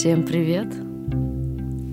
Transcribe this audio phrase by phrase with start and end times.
[0.00, 0.66] Всем привет!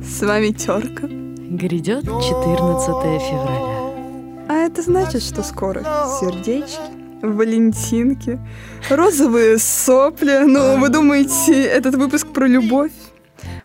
[0.02, 1.08] С вами Терка.
[1.10, 2.88] Грядет 14
[3.22, 4.46] февраля.
[4.48, 5.84] А это значит, что скоро
[6.18, 6.80] сердечки,
[7.22, 8.40] валентинки,
[8.90, 10.44] розовые сопли.
[10.46, 12.94] Ну, вы думаете, этот выпуск про любовь?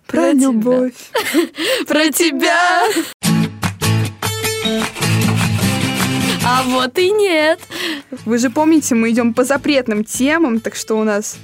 [0.09, 1.13] Про, Про любовь.
[1.87, 2.83] Про тебя!
[6.45, 7.61] А вот и нет.
[8.25, 11.37] Вы же помните, мы идем по запретным темам, так что у нас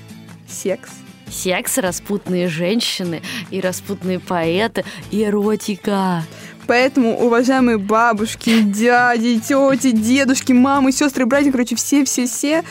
[0.48, 0.97] секс.
[1.30, 6.24] Секс, распутные женщины и распутные поэты, и эротика.
[6.66, 12.62] Поэтому, уважаемые бабушки, дяди, тети, дедушки, мамы, сестры, братья, короче, все-все-все,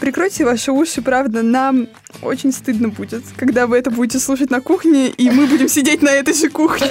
[0.00, 1.86] прикройте ваши уши, правда, нам
[2.22, 6.10] очень стыдно будет, когда вы это будете слушать на кухне, и мы будем сидеть на
[6.10, 6.90] этой же кухне.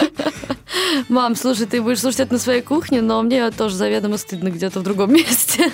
[1.09, 4.79] Мам, слушай, ты будешь слушать это на своей кухне, но мне тоже заведомо стыдно где-то
[4.79, 5.71] в другом месте.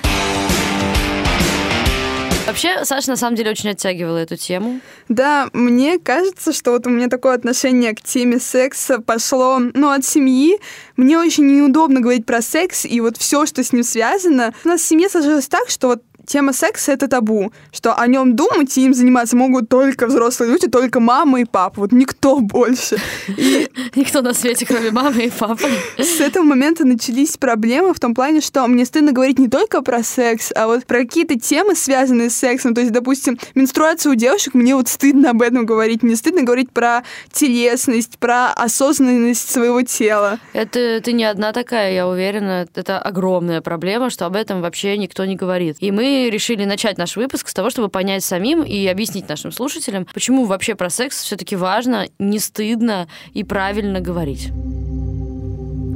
[2.49, 4.79] Вообще, Саша на самом деле очень оттягивала эту тему.
[5.07, 10.03] Да, мне кажется, что вот у меня такое отношение к теме секса пошло, ну, от
[10.03, 10.57] семьи.
[10.97, 14.55] Мне очень неудобно говорить про секс и вот все, что с ним связано.
[14.65, 18.35] У нас в семье сложилось так, что вот тема секса— это табу, что о нем
[18.35, 22.97] думать и им заниматься могут только взрослые люди, только мама и папа, вот никто больше.
[23.27, 25.67] И Никто на свете, кроме мамы и папы.
[25.97, 30.03] с этого момента начались проблемы в том плане, что мне стыдно говорить не только про
[30.03, 32.75] секс, а вот про какие-то темы, связанные с сексом.
[32.75, 36.03] То есть, допустим, менструацию у девушек, мне вот стыдно об этом говорить.
[36.03, 40.39] Мне стыдно говорить про телесность, про осознанность своего тела.
[40.53, 42.67] Это ты не одна такая, я уверена.
[42.75, 45.77] Это огромная проблема, что об этом вообще никто не говорит.
[45.79, 50.05] И мы решили начать наш выпуск с того, чтобы понять самим и объяснить нашим слушателям,
[50.13, 54.49] почему вообще про секс все-таки важно, не стыдно и правильно говорить.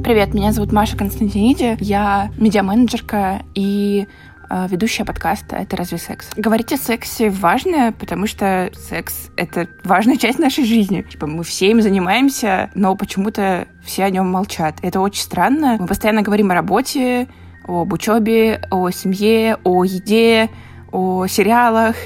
[0.04, 4.06] Привет, меня зовут Маша Константиниди, я медиа-менеджерка и
[4.50, 6.28] э, ведущая подкаста «Это разве секс?».
[6.36, 11.00] Говорить о сексе важно, потому что секс— это важная часть нашей жизни.
[11.00, 14.76] Типа мы все им занимаемся, но почему-то все о нем молчат.
[14.82, 15.78] Это очень странно.
[15.80, 17.26] Мы постоянно говорим о работе,
[17.66, 20.50] об учебе, о семье, о еде,
[20.92, 21.96] о сериалах,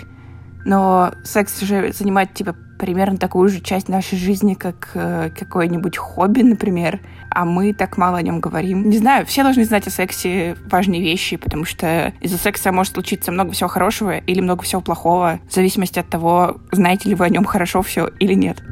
[0.64, 6.42] но секс же занимает типа примерно такую же часть нашей жизни, как э, какое-нибудь хобби,
[6.42, 8.88] например, а мы так мало о нем говорим.
[8.88, 13.32] Не знаю, все должны знать о сексе важные вещи, потому что из-за секса может случиться
[13.32, 17.28] много всего хорошего или много всего плохого, в зависимости от того, знаете ли вы о
[17.28, 18.62] нем хорошо все или нет.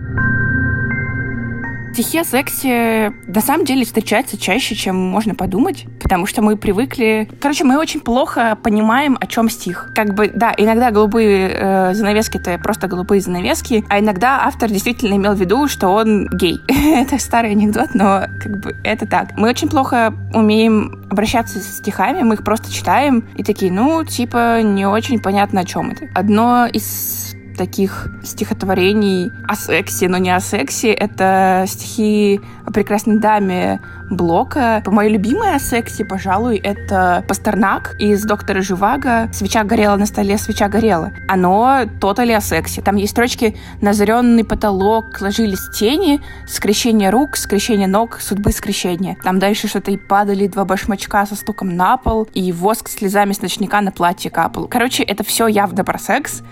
[1.97, 7.27] Стихи о сексе на самом деле встречаются чаще, чем можно подумать, потому что мы привыкли...
[7.41, 9.93] Короче, мы очень плохо понимаем, о чем стих.
[9.95, 15.15] Как бы, да, иногда голубые э, занавески— это просто голубые занавески, а иногда автор действительно
[15.15, 16.61] имел в виду, что он гей.
[16.69, 19.34] это старый анекдот, но как бы это так.
[19.39, 24.61] Мы очень плохо умеем обращаться с стихами, мы их просто читаем и такие, ну, типа,
[24.61, 26.09] не очень понятно, о чем это.
[26.15, 27.26] Одно из
[27.56, 30.93] таких стихотворений о сексе, но не о сексе.
[30.93, 33.81] Это стихи о прекрасной даме
[34.11, 34.83] Блока.
[34.87, 39.28] Мое любимое о сексе, пожалуй, это Пастернак из «Доктора Живаго».
[39.33, 41.12] «Свеча горела на столе, свеча горела».
[41.27, 42.83] Оно тотали о сексе.
[42.83, 49.16] Там есть строчки «Назаренный потолок, ложились тени, скрещение рук, скрещение ног, судьбы скрещения».
[49.25, 53.43] Там дальше что-то и падали два башмачка со стуком на пол, и воск слезами с
[53.43, 54.69] ночника на платье капал.
[54.69, 56.43] Короче, это все явно про секс,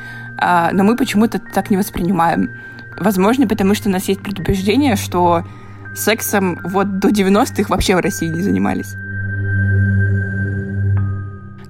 [0.40, 2.50] но мы почему-то так не воспринимаем.
[2.98, 5.44] Возможно, потому что у нас есть предубеждение, что
[5.94, 8.94] сексом вот до 90-х вообще в России не занимались.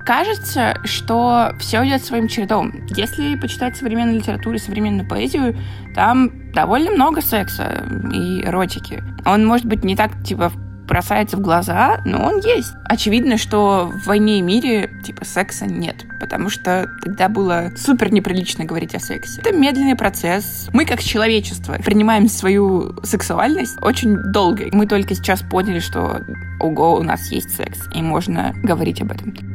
[0.04, 2.74] Кажется, что все идет своим чередом.
[2.90, 5.56] Если почитать современную литературу и современную поэзию,
[5.94, 9.02] там довольно много секса и эротики.
[9.24, 10.52] Он может быть не так, типа,
[10.86, 12.74] бросается в глаза, но он есть.
[12.84, 18.64] Очевидно, что в «Войне и мире» типа секса нет, потому что тогда было супер неприлично
[18.64, 19.42] говорить о сексе.
[19.42, 20.70] Это медленный процесс.
[20.72, 24.64] Мы, как человечество, принимаем свою сексуальность очень долго.
[24.72, 26.22] Мы только сейчас поняли, что
[26.60, 29.53] ого, у нас есть секс, и можно говорить об этом.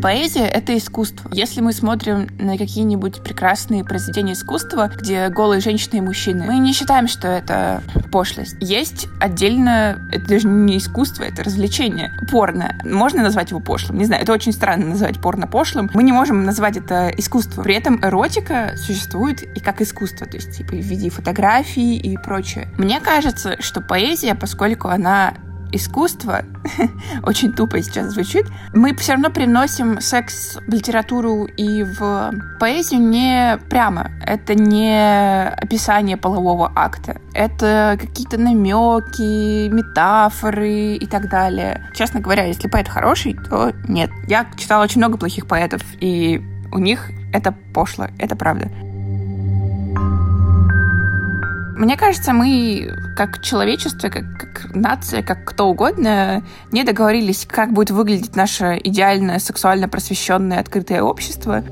[0.00, 1.28] Поэзия— это искусство.
[1.32, 6.72] Если мы смотрим на какие-нибудь прекрасные произведения искусства, где голые женщины и мужчины, мы не
[6.72, 8.56] считаем, что это пошлость.
[8.60, 12.12] Есть отдельно, это даже не искусство, это развлечение.
[12.30, 12.78] Порно.
[12.84, 13.98] Можно назвать его пошлым?
[13.98, 15.90] Не знаю, это очень странно называть порно пошлым.
[15.92, 17.64] Мы не можем назвать это искусством.
[17.64, 22.68] При этом эротика существует и как искусство, то есть типа в виде фотографий и прочее.
[22.78, 25.34] Мне кажется, что поэзия, поскольку она
[25.72, 26.42] искусство,
[27.22, 33.58] очень тупо сейчас звучит, мы все равно приносим секс в литературу и в поэзию не
[33.68, 34.10] прямо.
[34.24, 37.20] Это не описание полового акта.
[37.34, 41.90] Это какие-то намеки, метафоры и так далее.
[41.94, 44.10] Честно говоря, если поэт хороший, то нет.
[44.26, 46.42] Я читала очень много плохих поэтов, и
[46.72, 48.68] у них это пошло, это правда.
[51.78, 56.42] Мне кажется, мы как человечество, как, как нация, как кто угодно,
[56.72, 61.62] не договорились, как будет выглядеть наше идеальное сексуально просвещенное открытое общество.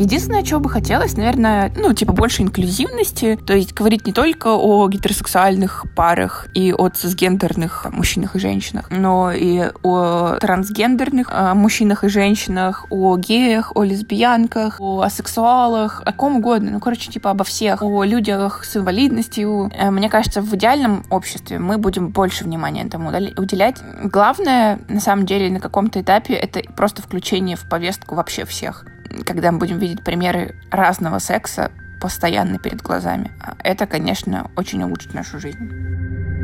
[0.00, 4.88] Единственное, чего бы хотелось, наверное, ну, типа, больше инклюзивности, то есть говорить не только о
[4.88, 12.08] гетеросексуальных парах и о цисгендерных мужчинах и женщинах, но и о трансгендерных э, мужчинах и
[12.08, 17.82] женщинах, о геях, о лесбиянках, о асексуалах, о ком угодно, ну, короче, типа, обо всех,
[17.82, 19.70] о людях с инвалидностью.
[19.76, 23.76] Э, мне кажется, в идеальном обществе мы будем больше внимания этому уделять.
[24.02, 28.86] Главное, на самом деле, на каком-то этапе это просто включение в повестку вообще всех
[29.24, 31.70] когда мы будем видеть примеры разного секса
[32.00, 33.30] постоянно перед глазами.
[33.62, 36.39] Это, конечно, очень улучшит нашу жизнь.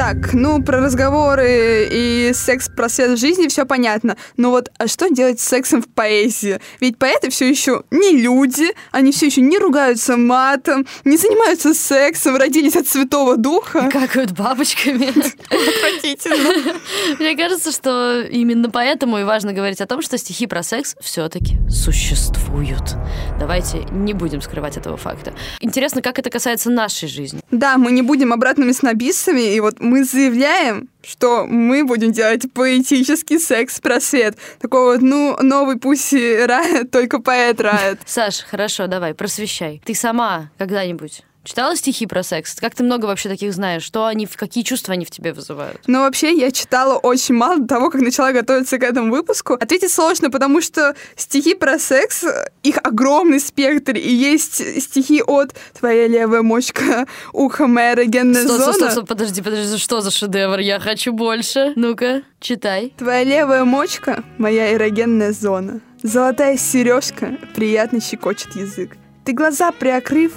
[0.00, 4.16] Так, ну, про разговоры и секс-просвет в жизни все понятно.
[4.38, 6.58] Но вот, а что делать с сексом в поэзии?
[6.80, 12.36] Ведь поэты все еще не люди, они все еще не ругаются матом, не занимаются сексом,
[12.36, 13.88] родились от Святого Духа.
[13.88, 15.08] И какают бабочками.
[15.50, 16.72] Отвратительно.
[17.18, 21.58] Мне кажется, что именно поэтому и важно говорить о том, что стихи про секс все-таки
[21.68, 22.96] существуют.
[23.38, 25.34] Давайте не будем скрывать этого факта.
[25.60, 27.42] Интересно, как это касается нашей жизни.
[27.50, 33.38] Да, мы не будем обратными снобистами, и вот мы заявляем, что мы будем делать поэтический
[33.38, 34.38] секс-просвет.
[34.60, 36.12] Такой вот, ну, новый пусть
[36.46, 37.98] рает, только поэт рает.
[38.06, 39.82] Саш, хорошо, давай, просвещай.
[39.84, 42.54] Ты сама когда-нибудь Читала стихи про секс?
[42.56, 43.82] Как ты много вообще таких знаешь?
[43.82, 45.80] Что они, какие чувства они в тебе вызывают?
[45.86, 49.54] Ну, вообще, я читала очень мало до того, как начала готовиться к этому выпуску.
[49.54, 52.24] Ответить сложно, потому что стихи про секс,
[52.62, 58.72] их огромный спектр, и есть стихи от «Твоя левая мочка, ухо моя эрогенная стоп, зона».
[58.74, 60.58] Стоп, стоп, подожди, подожди, что за шедевр?
[60.58, 61.72] Я хочу больше.
[61.74, 62.92] Ну-ка, читай.
[62.98, 65.80] «Твоя левая мочка, моя эрогенная зона».
[66.02, 68.96] Золотая сережка приятно щекочет язык.
[69.24, 70.32] Ты глаза приокрыв,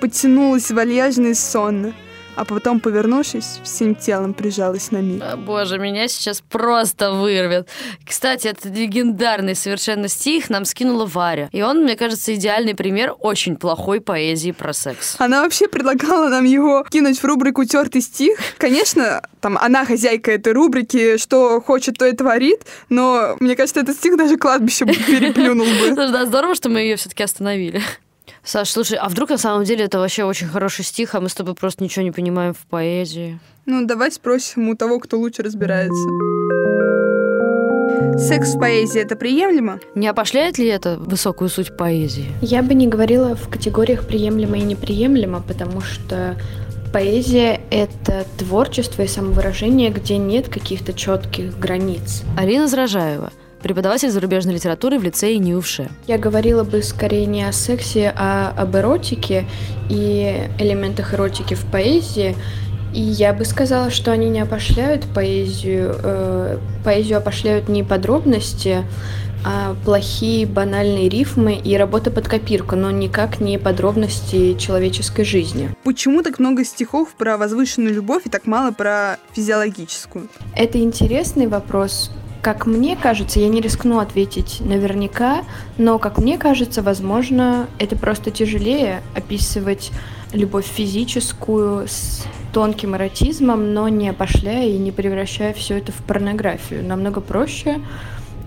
[0.00, 1.94] потянулась вальяжно и сонно,
[2.36, 5.22] а потом, повернувшись, всем телом прижалась на миг.
[5.22, 7.68] О, боже, меня сейчас просто вырвет.
[8.04, 11.48] Кстати, этот легендарный совершенно стих нам скинула Варя.
[11.52, 15.16] И он, мне кажется, идеальный пример очень плохой поэзии про секс.
[15.18, 18.38] Она вообще предлагала нам его кинуть в рубрику «Тертый стих».
[18.58, 23.96] Конечно, там она хозяйка этой рубрики, что хочет, то и творит, но мне кажется, этот
[23.96, 25.94] стих даже кладбище переплюнул бы.
[25.94, 27.82] Да, здорово, что мы ее все-таки остановили.
[28.44, 31.34] Саш, слушай, а вдруг на самом деле это вообще очень хороший стих, а мы с
[31.34, 33.40] тобой просто ничего не понимаем в поэзии?
[33.64, 36.04] Ну, давай спросим у того, кто лучше разбирается.
[38.18, 39.80] Секс в поэзии это приемлемо?
[39.94, 42.26] Не опошляет ли это высокую суть поэзии?
[42.42, 46.36] Я бы не говорила в категориях приемлемо и неприемлемо, потому что
[46.92, 52.22] поэзия— это творчество и самовыражение, где нет каких-то четких границ.
[52.36, 53.32] Алина Заражаева—
[53.64, 55.88] преподаватель зарубежной литературы в лицее НИУШЕ.
[56.06, 59.46] Я говорила бы скорее не о сексе, а об эротике
[59.88, 62.36] и элементах эротики в поэзии.
[62.92, 65.96] И я бы сказала, что они не опошляют поэзию.
[65.98, 68.84] Э, поэзию опошляют не подробности,
[69.46, 75.74] а плохие банальные рифмы и работа под копирку, но никак не подробности человеческой жизни.
[75.84, 80.28] Почему так много стихов про возвышенную любовь и так мало про физиологическую?
[80.54, 82.10] Это интересный вопрос.
[82.44, 85.44] Как мне кажется, я не рискну ответить наверняка,
[85.78, 89.92] но, как мне кажется, возможно, это просто тяжелее описывать
[90.34, 96.84] любовь физическую с тонким эротизмом, но не опошляя и не превращая все это в порнографию.
[96.84, 97.80] Намного проще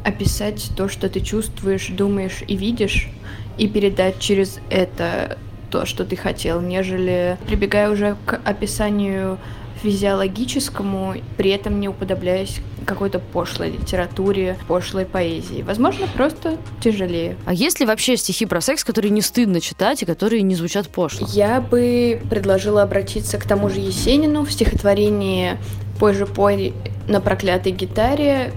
[0.06, 3.10] описать то, что ты чувствуешь, думаешь и видишь,
[3.58, 5.40] и передать через это
[5.72, 9.40] то, что ты хотел, нежели прибегая уже к описанию
[9.82, 15.62] физиологическому, при этом не уподобляясь какой-то пошлой литературе, пошлой поэзии.
[15.62, 17.36] Возможно, просто тяжелее.
[17.46, 20.88] А есть ли вообще стихи про секс, которые не стыдно читать и которые не звучат
[20.88, 21.28] пошло?
[21.32, 25.58] Я бы предложила обратиться к тому же Есенину в стихотворении
[26.00, 26.74] «Пой же пой
[27.08, 28.54] на проклятой гитаре»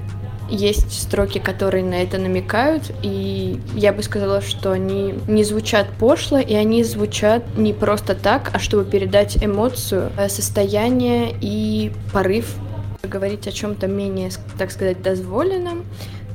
[0.51, 6.39] есть строки, которые на это намекают, и я бы сказала, что они не звучат пошло,
[6.39, 12.55] и они звучат не просто так, а чтобы передать эмоцию, э, состояние и порыв
[13.03, 15.85] говорить о чем-то менее, так сказать, дозволенном,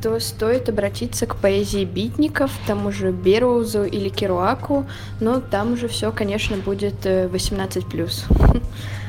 [0.01, 4.86] то стоит обратиться к поэзии битников, тому же Бероузу или Керуаку,
[5.19, 8.62] но там уже все, конечно, будет 18+.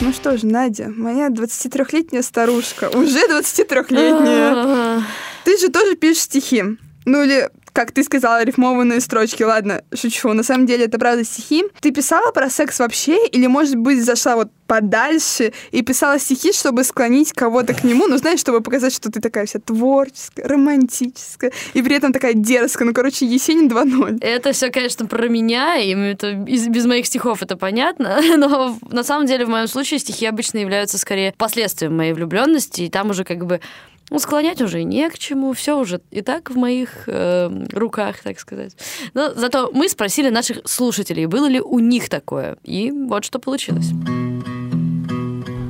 [0.00, 5.02] Ну что ж, Надя, моя 23-летняя старушка, уже 23-летняя.
[5.44, 6.62] Ты же тоже пишешь стихи.
[7.04, 9.42] Ну или как ты сказала, рифмованные строчки.
[9.42, 10.32] Ладно, шучу.
[10.32, 11.62] На самом деле это правда стихи.
[11.80, 13.26] Ты писала про секс вообще?
[13.26, 18.16] Или, может быть, зашла вот подальше и писала стихи, чтобы склонить кого-то к нему, ну,
[18.16, 22.88] знаешь, чтобы показать, что ты такая вся творческая, романтическая, и при этом такая дерзкая.
[22.88, 24.18] Ну, короче, Есенин 2.0.
[24.22, 29.04] Это все, конечно, про меня, и это без, без моих стихов это понятно, но на
[29.04, 33.22] самом деле в моем случае стихи обычно являются скорее последствием моей влюбленности, и там уже
[33.22, 33.60] как бы
[34.10, 38.38] ну, склонять уже не к чему, все уже и так в моих э, руках, так
[38.38, 38.76] сказать.
[39.14, 43.90] Но зато мы спросили наших слушателей, было ли у них такое, и вот что получилось.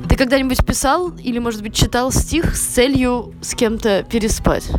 [0.07, 4.69] Ты когда-нибудь писал или, может быть, читал стих с целью с кем-то переспать?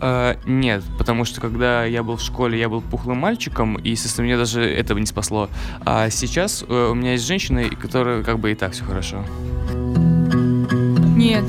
[0.00, 4.26] А, нет, потому что когда я был в школе, я был пухлым мальчиком, и, естественно,
[4.26, 5.48] мне даже этого не спасло.
[5.84, 9.24] А сейчас э, у меня есть женщина, которая как бы и так все хорошо.
[11.16, 11.44] Нет,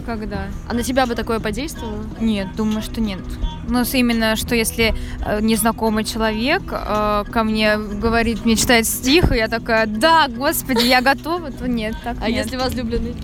[0.00, 0.46] никогда.
[0.68, 2.04] А на тебя бы такое подействовало?
[2.20, 3.20] Нет, думаю, что нет.
[3.68, 9.36] Но именно, что если э, незнакомый человек э, ко мне говорит, мне читает стих, и
[9.36, 12.44] я такая, да, господи, я готова, то нет, так А нет.
[12.44, 13.14] если возлюбленный?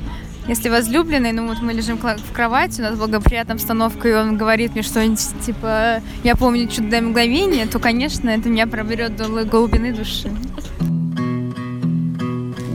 [0.49, 4.75] Если возлюбленный, ну вот мы лежим в кровати, у нас благоприятная обстановка, и он говорит
[4.75, 10.31] мне что-нибудь типа «я помню чудное мгновение», то, конечно, это меня проберет до глубины души.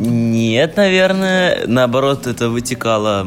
[0.02, 1.66] Нет, наверное.
[1.68, 3.26] Наоборот, это вытекало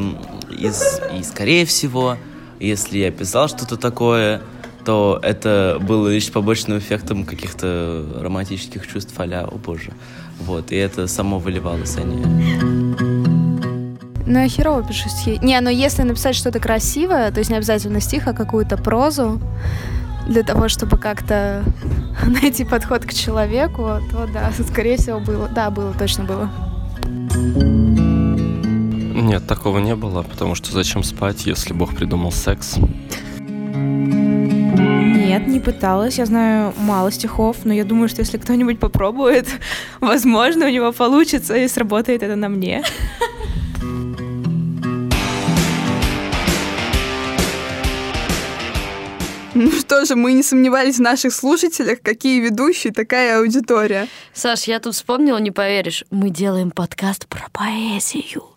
[0.54, 1.00] из...
[1.18, 2.16] И, скорее всего,
[2.60, 4.40] если я писал что-то такое,
[4.84, 9.92] то это было лишь побочным эффектом каких-то романтических чувств а о боже.
[10.40, 12.24] Вот, и это само выливалось, а не...
[14.26, 15.38] Ну, я херово пишу стихи.
[15.42, 19.40] Не, но если написать что-то красивое, то есть не обязательно стих, а какую-то прозу,
[20.26, 21.62] для того, чтобы как-то
[22.26, 25.48] найти подход к человеку, то да, скорее всего, было.
[25.48, 26.50] Да, было, точно было.
[29.24, 32.76] Нет, такого не было, потому что зачем спать, если Бог придумал секс?
[35.16, 36.18] Нет, не пыталась.
[36.18, 39.48] Я знаю мало стихов, но я думаю, что если кто-нибудь попробует,
[40.00, 42.84] возможно, у него получится и сработает это на мне.
[49.56, 54.08] Ну что же, мы не сомневались в наших слушателях, какие ведущие, такая аудитория.
[54.32, 58.53] Саш, я тут вспомнила, не поверишь, мы делаем подкаст про поэзию.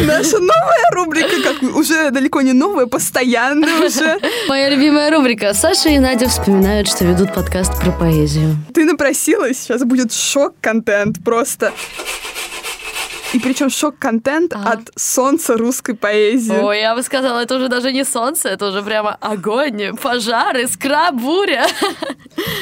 [0.00, 4.18] Наша новая рубрика, как уже далеко не новая, постоянная уже.
[4.48, 5.54] Моя любимая рубрика.
[5.54, 8.56] Саша и Надя вспоминают, что ведут подкаст про поэзию.
[8.72, 11.72] Ты напросилась, сейчас будет шок-контент просто.
[13.34, 14.70] И причем шок-контент Ага.
[14.70, 16.52] от солнца русской поэзии.
[16.56, 21.10] Ой, я бы сказала, это уже даже не солнце, это уже прямо огонь, пожар, искра,
[21.12, 21.66] буря.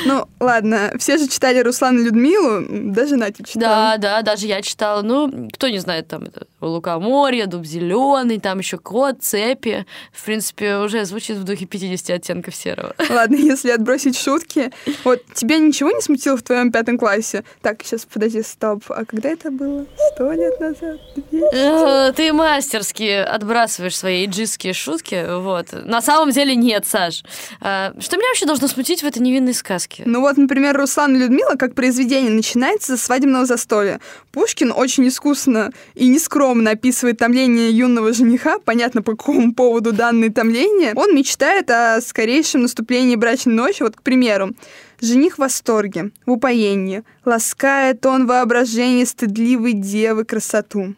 [0.06, 3.96] Ну, ладно, все же читали Руслана и Людмилу, даже Надя читала.
[3.98, 5.02] Да, да, даже я читала.
[5.02, 9.86] Ну, кто не знает, там это Лукоморье, Дуб зеленый, там еще кот, цепи.
[10.12, 12.94] В принципе, уже звучит в духе 50 оттенков серого.
[13.10, 14.70] Ладно, если отбросить шутки.
[15.04, 17.44] Вот тебя ничего не смутило в твоем пятом классе?
[17.62, 18.84] Так, сейчас подожди, стоп.
[18.88, 19.86] А когда это было?
[20.14, 21.00] Сто лет назад?
[21.30, 22.08] Двести?
[22.08, 25.26] Э, Ты мастерски отбрасываешь свои иджистские шутки.
[25.28, 25.68] Вот.
[25.72, 27.22] На самом деле нет, Саш.
[27.60, 30.02] А, Что меня вообще должно смутить в этой невинной сказке?
[30.06, 34.00] Ну вот, например, Руслан и Людмила как произведение начинается со свадебного застолья.
[34.30, 40.92] Пушкин очень искусно и нескромно описывает томление юного жениха, понятно, по какому поводу данное томление.
[40.94, 43.82] Он мечтает о скорейшем наступлении брачной ночи.
[43.82, 44.52] Вот, к примеру,
[45.02, 50.94] Жених в восторге, в упоении, ласкает он воображение стыдливой девы красоту.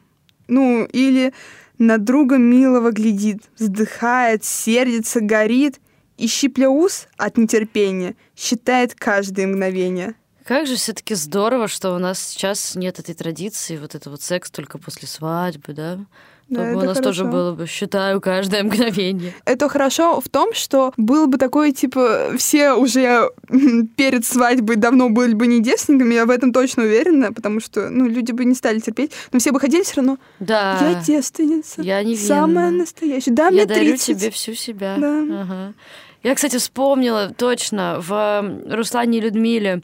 [0.46, 1.32] Ну, или
[1.78, 5.80] на друга милого глядит, вздыхает, сердится, горит,
[6.18, 10.14] и, щипля ус от нетерпения, считает каждое мгновение.
[10.44, 14.50] Как же все-таки здорово, что у нас сейчас нет этой традиции, вот это вот секс
[14.50, 16.04] только после свадьбы, да?
[16.48, 17.36] Да, Чтобы у нас тоже хорошо.
[17.36, 19.32] было бы, считаю, каждое мгновение.
[19.44, 23.30] Это хорошо в том, что было бы такое, типа, все уже
[23.96, 28.06] перед свадьбой давно были бы не девственниками, я в этом точно уверена, потому что, ну,
[28.06, 30.18] люди бы не стали терпеть, но все бы хотели все равно.
[30.38, 30.78] Да.
[30.80, 31.80] Я девственница.
[31.82, 32.26] Я невинна.
[32.26, 33.30] Самая настоящая.
[33.32, 34.18] Да, мне Я дарю 30.
[34.20, 34.96] тебе всю себя.
[34.98, 35.22] Да.
[35.40, 35.74] Ага.
[36.22, 39.82] Я, кстати, вспомнила точно в Руслане и Людмиле.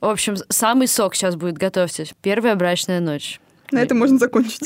[0.00, 2.12] В общем, самый сок сейчас будет, готовьтесь.
[2.22, 3.40] Первая брачная ночь.
[3.74, 4.62] На этом можно закончить.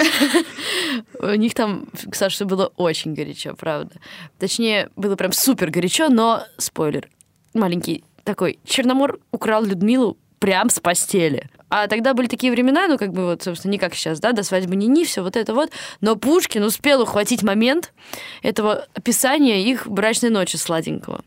[1.21, 3.97] У них там, Саша, все было очень горячо, правда.
[4.39, 7.09] Точнее, было прям супер горячо, но спойлер
[7.55, 8.59] маленький такой.
[8.65, 11.49] Черномор украл Людмилу прям с постели.
[11.71, 14.43] А тогда были такие времена, ну, как бы вот, собственно, не как сейчас, да, до
[14.43, 15.71] свадьбы не ни, все вот это вот.
[16.01, 17.93] Но Пушкин успел ухватить момент
[18.43, 21.23] этого описания их брачной ночи сладенького.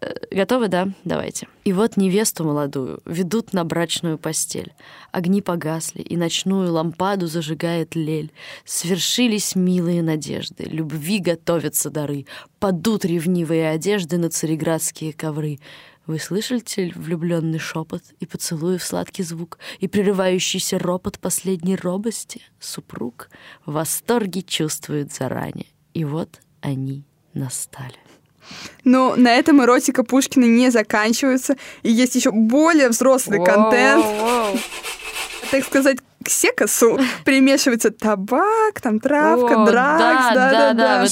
[0.00, 0.88] Э, Готовы, да?
[1.04, 1.46] Давайте.
[1.64, 4.72] И вот невесту молодую ведут на брачную постель.
[5.12, 8.32] Огни погасли, и ночную лампаду зажигает лель.
[8.64, 12.26] Свершились милые надежды, любви готовятся дары.
[12.58, 15.58] Падут ревнивые одежды на цареградские ковры.
[16.06, 22.42] Вы слышите влюбленный шепот и поцелуев сладкий звук и прерывающийся ропот последней робости?
[22.60, 23.30] Супруг
[23.64, 25.66] в восторге чувствует заранее.
[25.94, 28.03] И вот они настали.
[28.84, 34.04] Но на этом эротика Пушкина не заканчивается, и есть еще более взрослый контент.
[35.50, 41.04] Так сказать, к секосу примешивается табак, там травка, О, дракс, да, да, да, да-да-да.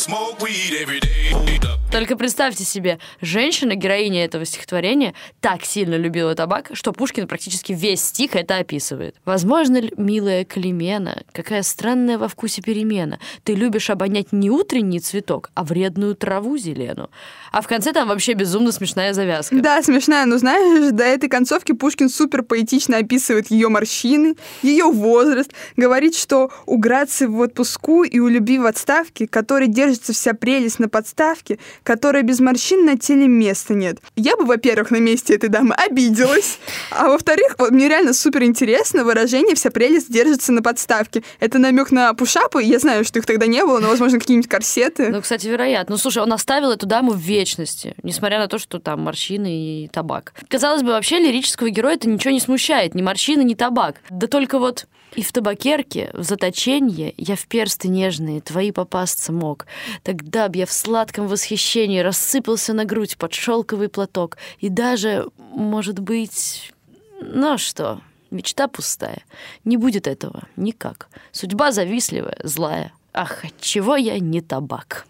[1.92, 8.00] Только представьте себе, женщина, героиня этого стихотворения, так сильно любила табак, что Пушкин практически весь
[8.00, 9.16] стих это описывает.
[9.26, 13.19] Возможно ли, милая Климена, какая странная во вкусе перемена?
[13.45, 17.11] Ты любишь обонять не утренний цветок, а вредную траву зеленую.
[17.52, 19.54] А в конце там вообще безумно смешная завязка.
[19.57, 25.50] Да, смешная, но знаешь, до этой концовки Пушкин супер поэтично описывает ее морщины, ее возраст,
[25.76, 30.78] говорит, что у Грации в отпуску и у любви в отставке, которой держится вся прелесть
[30.78, 33.99] на подставке, которой без морщин на теле места нет.
[34.16, 36.59] Я бы, во-первых, на месте этой дамы обиделась,
[36.90, 41.23] а во-вторых, вот мне реально супер интересно выражение «вся прелесть держится на подставке».
[41.40, 45.09] Это намек на пушапы, я знаю, что их тогда не было, но, возможно, какие-нибудь корсеты.
[45.09, 45.94] Ну, кстати, вероятно.
[45.94, 49.88] Ну, слушай, он оставил эту даму в вечности, несмотря на то, что там морщины и
[49.88, 50.35] табак.
[50.49, 53.97] Казалось бы, вообще лирического героя это ничего не смущает, ни морщины, ни табак.
[54.11, 59.66] Да только вот и в табакерке, в заточенье, я в персты нежные твои попасться мог.
[60.02, 64.38] Тогда б я в сладком восхищении рассыпался на грудь под шелковый платок.
[64.59, 66.73] И даже, может быть...
[67.21, 68.00] Ну а что,
[68.31, 69.23] мечта пустая.
[69.64, 71.09] Не будет этого никак.
[71.31, 72.92] Судьба завистливая, злая.
[73.12, 75.07] Ах, чего я не табак?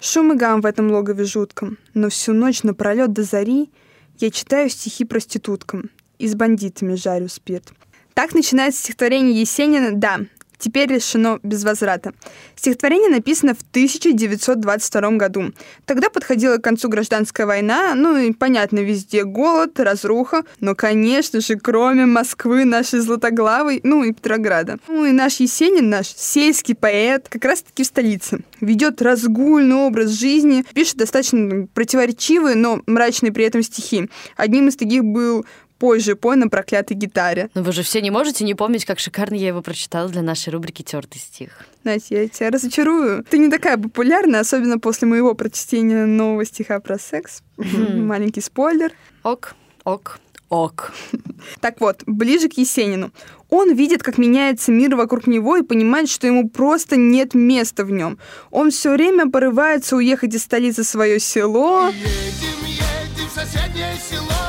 [0.00, 3.70] Шум и гам в этом логове жутком, но всю ночь напролет до зари
[4.18, 5.90] я читаю стихи проституткам
[6.22, 7.72] и с бандитами жарю спирт.
[8.14, 10.20] Так начинается стихотворение Есенина «Да,
[10.56, 12.12] теперь решено без возврата».
[12.54, 15.52] Стихотворение написано в 1922 году.
[15.84, 21.56] Тогда подходила к концу гражданская война, ну и, понятно, везде голод, разруха, но, конечно же,
[21.56, 24.78] кроме Москвы, нашей Златоглавой, ну и Петрограда.
[24.86, 28.44] Ну и наш Есенин, наш сельский поэт, как раз-таки в столице.
[28.60, 34.08] Ведет разгульный образ жизни, пишет достаточно противоречивые, но мрачные при этом стихи.
[34.36, 35.44] Одним из таких был
[35.82, 37.50] позже пой на проклятой гитаре.
[37.54, 40.50] Но вы же все не можете не помнить, как шикарно я его прочитала для нашей
[40.50, 41.66] рубрики «Тертый стих».
[41.82, 43.24] Настя, я тебя разочарую.
[43.28, 47.42] Ты не такая популярная, особенно после моего прочтения нового стиха про секс.
[47.56, 48.92] Маленький спойлер.
[49.24, 50.92] Ок, ок, ок.
[51.60, 53.10] Так вот, ближе к Есенину.
[53.50, 57.90] Он видит, как меняется мир вокруг него и понимает, что ему просто нет места в
[57.90, 58.18] нем.
[58.52, 61.88] Он все время порывается уехать из столицы в свое село.
[61.88, 64.41] Едем, едем в соседнее село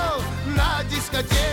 [0.56, 1.53] на дискотеку.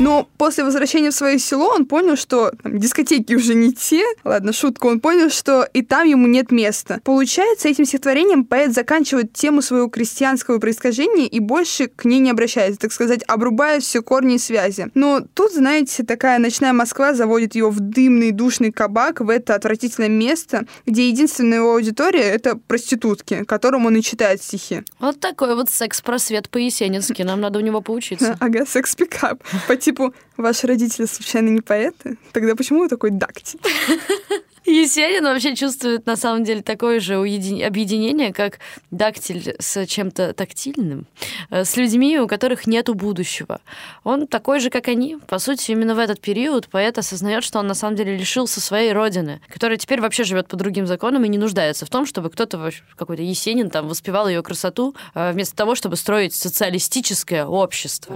[0.00, 4.04] Но после возвращения в свое село он понял, что там, дискотеки уже не те.
[4.22, 4.86] Ладно, шутка.
[4.86, 7.00] Он понял, что и там ему нет места.
[7.02, 12.78] Получается, этим стихотворением поэт заканчивает тему своего крестьянского происхождения и больше к ней не обращается,
[12.80, 14.86] так сказать, обрубая все корни и связи.
[14.94, 20.08] Но тут, знаете, такая ночная Москва заводит его в дымный душный кабак, в это отвратительное
[20.08, 24.82] место, где единственная его аудитория— это проститутки, которым он и читает стихи.
[25.00, 27.22] Вот такой вот секс-просвет по-есенински.
[27.22, 28.36] Нам надо у него поучиться.
[28.48, 29.42] Ага, секс-пикап.
[29.66, 32.18] По типу, ваши родители случайно не поэты?
[32.32, 33.60] Тогда почему вы такой дактиль?
[34.68, 38.58] Есенин вообще чувствует на самом деле такое же уедин- объединение, как
[38.90, 41.06] дактиль с чем-то тактильным,
[41.50, 43.60] э, с людьми, у которых нету будущего.
[44.04, 45.16] Он такой же, как они.
[45.26, 48.92] По сути, именно в этот период поэт осознает, что он на самом деле лишился своей
[48.92, 52.70] родины, которая теперь вообще живет по другим законам и не нуждается в том, чтобы кто-то,
[52.96, 58.14] какой-то Есенин, там, воспевал ее красоту, э, вместо того, чтобы строить социалистическое общество.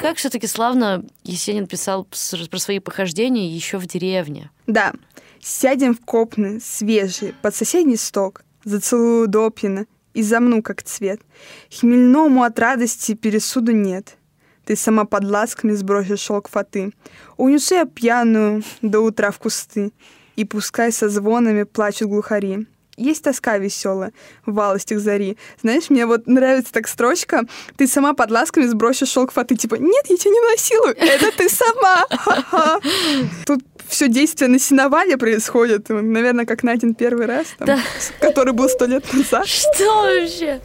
[0.00, 4.50] Как все-таки славно Есенин писал про свои похождения еще в деревне.
[4.66, 4.94] Да,
[5.40, 9.84] сядем в копны, свежие, под соседний сток, зацелую допьяно
[10.14, 11.20] и замну, как цвет.
[11.70, 14.16] Хмельному от радости пересуду нет.
[14.64, 16.92] Ты сама под ласками сбросишь шелк фаты.
[17.36, 19.92] Унесу я пьяную до утра в кусты,
[20.34, 22.66] и пускай со звонами плачут глухари.
[23.00, 24.12] Есть тоска веселая
[24.44, 25.38] в валостях зари.
[25.62, 27.42] Знаешь, мне вот нравится так строчка.
[27.78, 29.56] Ты сама под ласками сбросишь шелк фаты.
[29.56, 32.04] Типа, нет, я тебя не насилую, это ты сама.
[32.10, 32.78] Ха-ха.
[33.46, 35.88] Тут все действие на сеновале происходит.
[35.88, 37.78] Наверное, как Надин первый раз, там, Да.
[38.20, 39.46] который был сто лет назад.
[39.46, 40.60] Что вообще?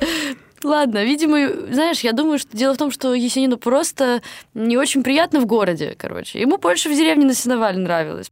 [0.63, 4.21] Ладно, видимо, знаешь, я думаю, что дело в том, что Есенину просто
[4.54, 6.39] не очень приятно в городе, короче.
[6.39, 8.30] Ему больше в деревне на сеновале нравилось.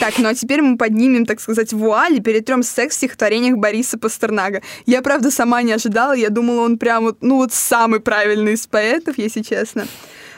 [0.00, 3.98] Так, ну а теперь мы поднимем, так сказать, вуаль и перетрем секс в стихотворениях Бориса
[3.98, 4.62] Пастернага.
[4.86, 8.66] Я, правда, сама не ожидала, я думала, он прям вот, ну вот самый правильный из
[8.66, 9.86] поэтов, если честно.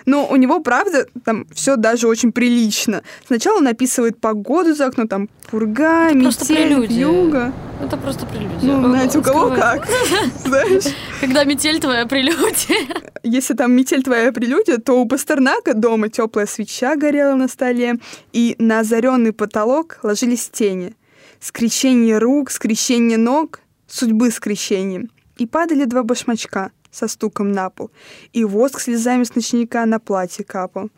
[0.06, 3.02] Но у него, правда, там все даже очень прилично.
[3.26, 7.52] Сначала он описывает погоду за окном, там пурга, Это метель, юга.
[7.82, 8.58] Это просто прелюдия.
[8.62, 9.88] Ну, знаете, у кого как,
[10.44, 10.84] знаешь.
[11.20, 13.02] Когда метель твоя прелюдия.
[13.22, 17.96] Если там метель твоя прелюдия, то у Пастернака дома теплая свеча горела на столе,
[18.32, 20.94] и на озаренный потолок ложились тени.
[21.40, 25.10] Скрещение рук, скрещение ног, судьбы скрещением.
[25.38, 27.90] И падали два башмачка со стуком на пол,
[28.32, 30.90] и воск слезами с ночника на платье капал.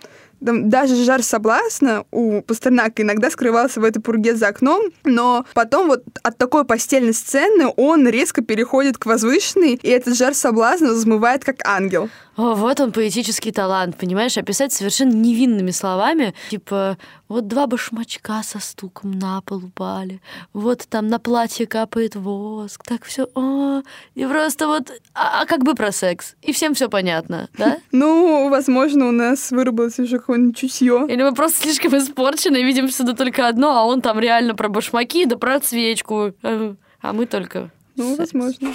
[0.45, 6.05] Даже жар соблазна у Пастернака иногда скрывался в этой пурге за окном, но потом вот
[6.23, 11.67] от такой постельной сцены он резко переходит к возвышенной, и этот жар соблазна взмывает как
[11.67, 12.11] ангел.
[12.37, 14.37] О, вот он, поэтический талант, понимаешь?
[14.37, 20.21] Описать совершенно невинными словами, типа, вот два башмачка со стуком на пол упали,
[20.53, 23.83] вот там на платье капает воск, так все, о,
[24.15, 27.79] и просто вот, а, а как бы про секс, и всем все понятно, да?
[27.93, 31.07] Ну, возможно, у нас выработалось уже какое-нибудь чутье.
[31.09, 34.69] Или мы просто слишком испорчены и видим всюду только одно, а он там реально про
[34.69, 37.71] башмаки, да про свечку, э, а мы только...
[37.97, 38.33] Ну, секс.
[38.33, 38.75] возможно.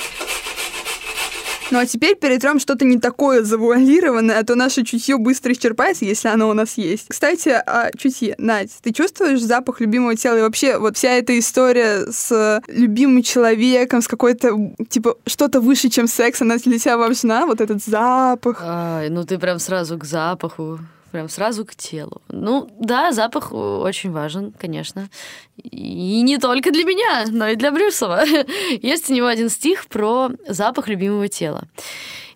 [1.72, 6.28] Ну а теперь перетрем что-то не такое завуалированное, а то наше чутье быстро исчерпается, если
[6.28, 7.08] оно у нас есть.
[7.10, 8.34] Кстати, о чутье.
[8.40, 10.38] Надь, ты чувствуешь запах любимого тела?
[10.38, 16.08] И вообще, вот вся эта история с любимым человеком, с какой-то, типа, что-то выше, чем
[16.08, 17.46] секс, она для тебя важна?
[17.46, 18.64] Вот этот запах.
[18.64, 22.22] Ай, ну ты прям сразу к запаху, прям сразу к телу.
[22.30, 25.10] Ну да, запах очень важен, конечно.
[25.58, 28.24] И не только для меня, но и для Брюсова.
[28.82, 31.64] Есть у него один стих про запах любимого тела.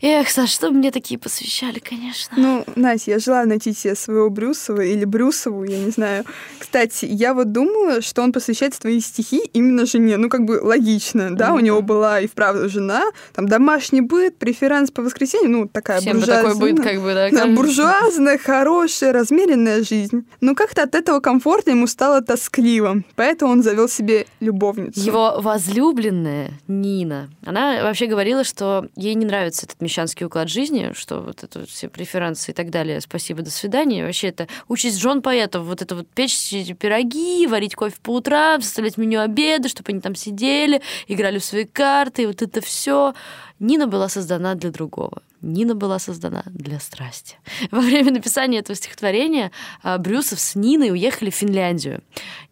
[0.05, 2.35] Эх, Саш, что мне такие посвящали, конечно.
[2.35, 6.25] Ну, Настя, я желаю найти себе своего Брюсова или Брюсову, я не знаю.
[6.59, 10.17] Кстати, я вот думала, что он посвящает свои стихи именно жене.
[10.17, 11.53] Ну, как бы логично, да?
[11.53, 16.17] У него была и вправду жена, там домашний быт, преферанс по воскресенью, ну, такая Всем
[16.17, 16.53] буржуазная.
[16.53, 17.29] такой быт, как бы, да.
[17.29, 20.27] Да, буржуазная, хорошая, размеренная жизнь.
[20.41, 23.03] Но как-то от этого комфорта ему стало тоскливо.
[23.15, 24.99] Поэтому он завел себе любовницу.
[24.99, 31.19] Его возлюбленная Нина, она вообще говорила, что ей не нравится этот мещанский уклад жизни, что
[31.19, 34.03] вот это вот все преферансы и так далее, спасибо, до свидания.
[34.03, 38.97] Вообще это участь жен поэтов, вот это вот печь пироги, варить кофе по утрам, составлять
[38.97, 43.13] меню обеда, чтобы они там сидели, играли в свои карты, и вот это все.
[43.59, 45.21] Нина была создана для другого.
[45.41, 47.37] Нина была создана для страсти.
[47.71, 49.51] Во время написания этого стихотворения
[49.83, 52.01] а, Брюсов с Ниной уехали в Финляндию.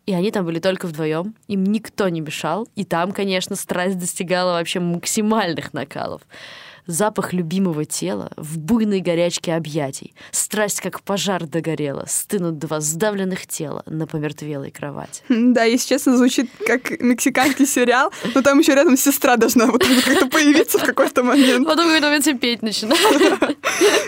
[0.06, 2.68] И они там были только вдвоем, им никто не мешал.
[2.76, 6.22] И там, конечно, страсть достигала вообще максимальных накалов.
[6.88, 10.14] Запах любимого тела в буйной горячке объятий.
[10.32, 12.06] Страсть, как пожар догорела.
[12.08, 15.24] Стынут два сдавленных тела на помертвелой кровати.
[15.30, 20.28] Да, если честно, звучит как мексиканский сериал, но там еще рядом сестра должна вот как-то
[20.28, 21.68] появиться в какой-то момент.
[21.68, 23.58] Потом какой-то петь начинают.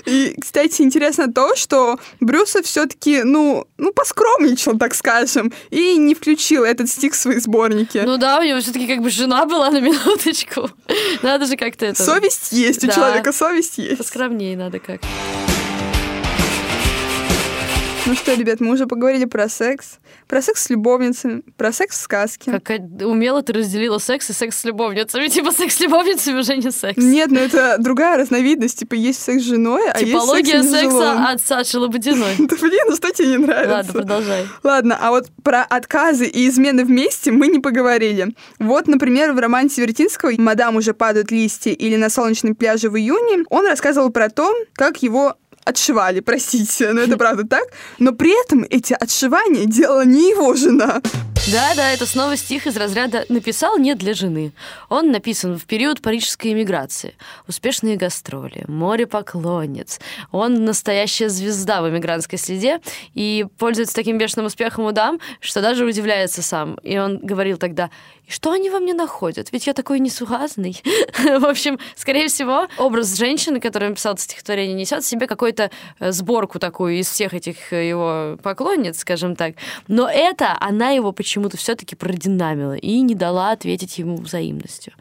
[0.05, 6.63] И, кстати, интересно то, что Брюсов все-таки, ну, ну, поскромничал, так скажем, и не включил
[6.63, 8.01] этот стих в свои сборники.
[8.05, 10.69] Ну да, у него все-таки как бы жена была на минуточку.
[11.21, 12.03] Надо же как-то это...
[12.03, 13.97] Совесть есть, у человека совесть есть.
[13.97, 15.01] Поскромнее надо как.
[18.05, 22.01] Ну что, ребят, мы уже поговорили про секс, про секс с любовницами, про секс в
[22.01, 22.59] сказке.
[22.59, 25.27] Как умело ты разделила секс и секс с любовницами.
[25.27, 26.97] Типа секс с любовницами уже не секс.
[26.97, 28.79] Нет, ну это другая разновидность.
[28.79, 32.35] Типа есть секс с женой, а Типология есть секс с секса от Саши Лободиной.
[32.53, 33.73] Да блин, ну что тебе не нравится?
[33.73, 34.47] Ладно, продолжай.
[34.63, 38.35] Ладно, а вот про отказы и измены вместе мы не поговорили.
[38.59, 43.45] Вот, например, в романе Севертинского «Мадам уже падают листья» или «На солнечном пляже в июне»
[43.49, 47.63] он рассказывал про то, как его отшивали, простите, но это правда так.
[47.99, 51.01] Но при этом эти отшивания делала не его жена.
[51.51, 54.53] Да-да, это снова стих из разряда «написал не для жены».
[54.87, 57.15] Он написан в период парижской эмиграции.
[57.49, 59.99] Успешные гастроли, море поклонниц.
[60.31, 62.79] Он настоящая звезда в эмигрантской следе
[63.13, 66.75] и пользуется таким бешеным успехом у дам, что даже удивляется сам.
[66.75, 67.89] И он говорил тогда,
[68.27, 69.51] и что они во мне находят?
[69.51, 70.81] Ведь я такой несуразный.
[71.17, 76.59] В общем, скорее всего, образ женщины, которая написала стихотворение, несет в себе какую-то э, сборку
[76.59, 79.55] такую из всех этих э, его поклонниц, скажем так.
[79.87, 84.93] Но это она его почему-то все-таки продинамила и не дала ответить ему взаимностью.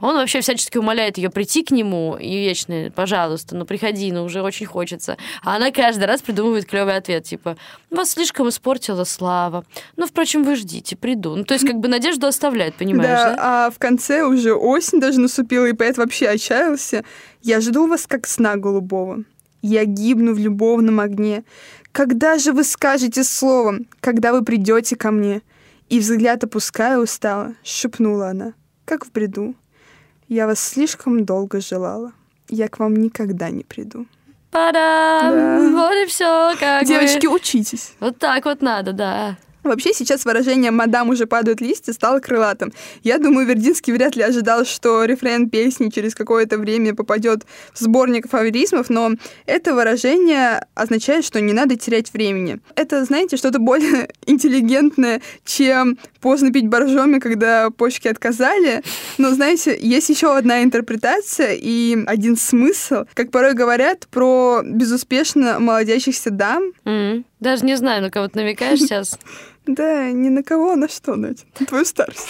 [0.00, 4.42] Он вообще всячески умоляет ее прийти к нему и вечно, пожалуйста, ну приходи, ну уже
[4.42, 5.16] очень хочется.
[5.42, 7.56] А она каждый раз придумывает клевый ответ, типа,
[7.90, 9.64] вас слишком испортила слава.
[9.96, 11.36] Ну, впрочем, вы ждите, приду.
[11.36, 12.69] Ну, то есть, как бы надежду оставляет.
[12.72, 13.66] Помогает, понимаешь, да, да?
[13.66, 17.04] а в конце уже осень даже наступила, и поэт вообще отчаялся.
[17.42, 19.24] Я жду вас, как сна голубого.
[19.62, 21.44] Я гибну в любовном огне.
[21.92, 25.42] Когда же вы скажете словом, когда вы придете ко мне?
[25.88, 28.54] И взгляд опуская устала, шепнула она,
[28.84, 29.54] как в бреду.
[30.28, 32.12] Я вас слишком долго желала.
[32.48, 34.06] Я к вам никогда не приду.
[34.50, 34.72] Падам!
[34.72, 35.70] Да.
[35.72, 36.84] Вот и все, как.
[36.84, 37.94] Девочки, учитесь.
[38.00, 39.36] Вот так вот надо, да.
[39.62, 42.72] Вообще сейчас выражение «мадам уже падают листья» стало крылатым.
[43.02, 47.44] Я думаю, Вердинский вряд ли ожидал, что рефрен песни через какое-то время попадет
[47.74, 49.12] в сборник афоризмов, но
[49.46, 52.60] это выражение означает, что не надо терять времени.
[52.74, 58.82] Это, знаете, что-то более интеллигентное, чем поздно пить боржоми, когда почки отказали.
[59.18, 63.04] Но, знаете, есть еще одна интерпретация и один смысл.
[63.14, 67.24] Как порой говорят про безуспешно молодящихся дам, М.
[67.40, 69.18] Даже не знаю, на кого ты намекаешь сейчас.
[69.66, 71.14] Да, ни на кого, а на что?
[71.16, 71.34] На
[71.66, 72.26] твою старость.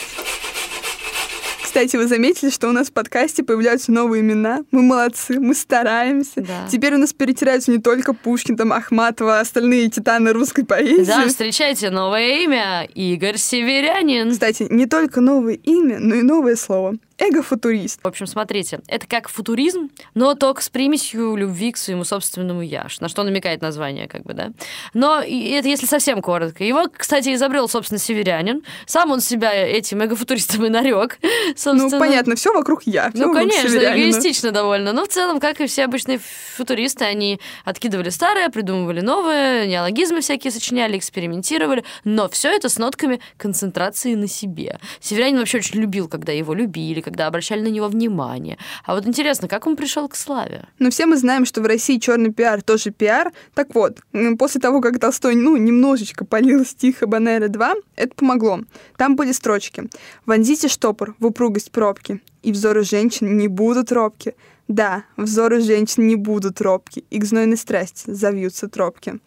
[1.70, 4.64] Кстати, вы заметили, что у нас в подкасте появляются новые имена?
[4.72, 6.40] Мы молодцы, мы стараемся.
[6.40, 6.66] Да.
[6.68, 11.04] Теперь у нас перетираются не только Пушкин, там, Ахматова, остальные титаны русской поэзии.
[11.04, 14.32] Да, встречайте новое имя Игорь Северянин.
[14.32, 16.96] Кстати, не только новое имя, но и новое слово.
[17.20, 18.00] Эгофутурист.
[18.02, 22.86] В общем, смотрите, это как футуризм, но только с примесью любви к своему собственному я,
[23.00, 24.50] на что намекает название, как бы, да.
[24.94, 26.64] Но это если совсем коротко.
[26.64, 28.62] Его, кстати, изобрел, собственно, северянин.
[28.86, 31.18] Сам он себя этим эгофутуристом и нарек.
[31.72, 33.10] Ну, понятно, все вокруг я.
[33.10, 34.10] всё Ну, вокруг конечно, северянина.
[34.10, 34.92] эгоистично довольно.
[34.92, 36.18] Но в целом, как и все обычные
[36.56, 43.20] футуристы, они откидывали старое, придумывали новое, неологизмы всякие сочиняли, экспериментировали, но все это с нотками
[43.36, 44.78] концентрации на себе.
[45.00, 48.56] Северянин вообще очень любил, когда его любили, когда обращали на него внимание.
[48.84, 50.68] А вот интересно, как он пришел к славе?
[50.78, 53.32] Но все мы знаем, что в России черный пиар тоже пиар.
[53.54, 53.98] Так вот,
[54.38, 58.60] после того, как Толстой, ну, немножечко полил стих Абанера 2, это помогло.
[58.96, 59.88] Там были строчки.
[60.24, 64.36] «Вонзите штопор в упругость пробки, и взоры женщин не будут робки.
[64.68, 69.18] Да, взоры женщин не будут робки, и к знойной страсти завьются тропки».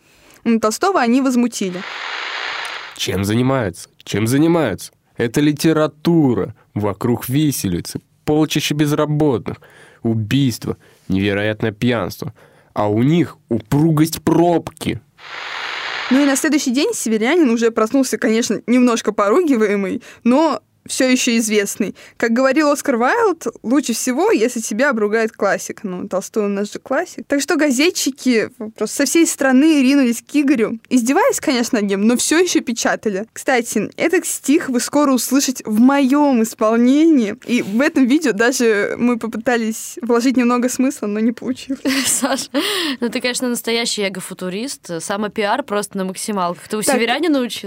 [0.45, 1.81] М, Толстого они возмутили.
[2.95, 3.89] Чем занимаются?
[4.05, 4.93] Чем занимаются?
[5.17, 6.55] Это литература.
[6.73, 9.61] Вокруг виселицы, полчища безработных,
[10.01, 12.33] убийства, невероятное пьянство.
[12.73, 14.99] А у них упругость пробки.
[16.09, 21.95] Ну и на следующий день северянин уже проснулся, конечно, немножко поругиваемый, но все еще известный.
[22.17, 25.83] Как говорил Оскар Вайлд, лучше всего, если тебя обругает классик.
[25.83, 27.25] Ну, Толстой у нас же классик.
[27.27, 30.79] Так что газетчики просто со всей страны ринулись к Игорю.
[30.89, 33.25] Издеваясь, конечно, над ним, но все еще печатали.
[33.33, 37.35] Кстати, этот стих вы скоро услышите в моем исполнении.
[37.45, 41.81] И в этом видео даже мы попытались вложить немного смысла, но не получилось.
[42.05, 42.49] Саш,
[42.99, 45.01] ну ты, конечно, настоящий эго-футурист.
[45.01, 46.67] Самопиар просто на максималках.
[46.67, 46.81] Ты у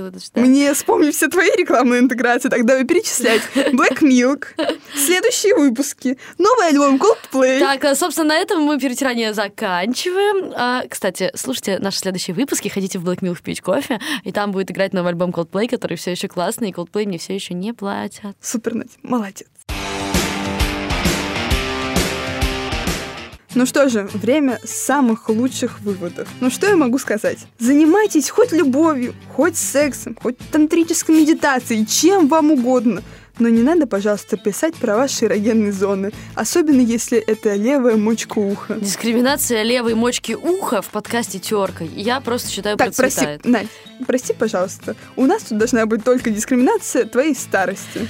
[0.06, 0.40] это что?
[0.40, 3.42] Мне вспомнили все твои рекламные интеграции, тогда вы перечислять.
[3.72, 4.46] Black Milk,
[4.94, 7.58] следующие выпуски, новый альбом Coldplay.
[7.58, 10.52] Так, а, собственно, на этом мы перетирание заканчиваем.
[10.56, 14.70] А, кстати, слушайте наши следующие выпуски, ходите в Black Milk пить кофе, и там будет
[14.70, 18.36] играть новый альбом Coldplay, который все еще классный, и Coldplay мне все еще не платят.
[18.40, 19.46] Супер, Надь, молодец.
[23.56, 26.28] Ну что же, время самых лучших выводов.
[26.40, 27.38] Ну что я могу сказать?
[27.58, 33.02] Занимайтесь хоть любовью, хоть сексом, хоть тантрической медитацией, чем вам угодно.
[33.38, 38.74] Но не надо, пожалуйста, писать про ваши эрогенные зоны, особенно если это левая мочка уха.
[38.74, 41.84] Дискриминация левой мочки уха в подкасте терка.
[41.84, 43.44] Я просто считаю, Так, прости, процветает.
[43.46, 43.68] Надь,
[44.06, 44.96] прости, пожалуйста.
[45.16, 48.06] У нас тут должна быть только дискриминация твоей старости.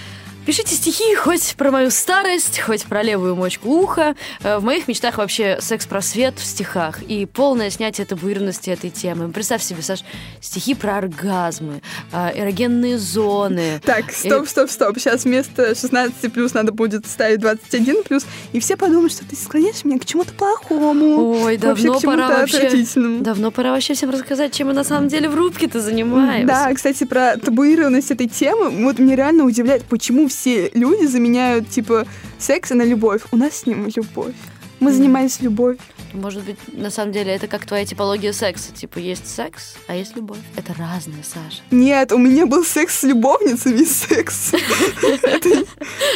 [0.47, 4.15] Пишите стихи хоть про мою старость, хоть про левую мочку уха.
[4.45, 9.29] Э, В моих мечтах вообще секс-просвет в стихах и полное снятие табуированности этой темы.
[9.33, 10.05] Представь себе, Саш,
[10.41, 11.83] стихи про оргазмы,
[12.13, 13.81] э, эрогенные зоны.
[13.85, 14.97] Так, стоп, стоп, стоп.
[15.01, 19.83] Сейчас вместо 16 плюс надо будет ставить 21 плюс, и все подумают, что ты склоняешь
[19.85, 21.43] меня к чему-то плохому.
[21.43, 22.87] Ой, давно пора вообще...
[22.95, 26.47] Давно пора вообще всем рассказать, чем мы на самом деле в рубке-то занимаемся.
[26.47, 32.07] Да, кстати, про табуированность этой темы, вот мне реально удивляет, почему все люди заменяют, типа,
[32.39, 33.23] секс на любовь.
[33.33, 34.35] У нас с ним любовь.
[34.81, 35.79] Мы занимались любовью.
[36.13, 38.73] Может быть, на самом деле, это как твоя типология секса.
[38.73, 40.39] Типа, есть секс, а есть любовь.
[40.57, 41.63] Это разное, Саша.
[41.71, 44.53] Нет, у меня был секс с любовницами, секс.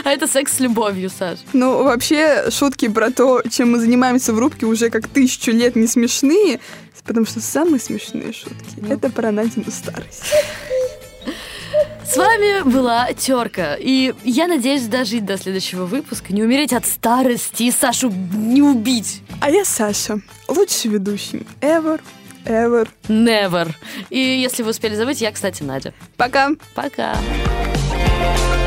[0.04, 1.40] А это секс с любовью, Саш.
[1.52, 5.86] Ну, вообще, шутки про то, чем мы занимаемся в рубке, уже как тысячу лет не
[5.86, 6.60] смешные,
[7.04, 10.24] потому что самые смешные шутки— это про Надину старость.
[12.04, 13.74] С вами была Терка.
[13.74, 19.22] И я надеюсь дожить до следующего выпуска, не умереть от старости и Сашу не убить.
[19.40, 22.00] А я Саша, лучший ведущий ever,
[22.44, 22.88] ever.
[23.08, 23.72] Never.
[24.10, 25.94] И если вы успели забыть, я, кстати, Надя.
[26.16, 26.50] Пока.
[26.74, 27.14] Пока.
[27.14, 28.59] Пока.